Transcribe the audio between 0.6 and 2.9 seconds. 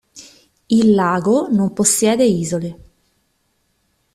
Il lago non possiede isole.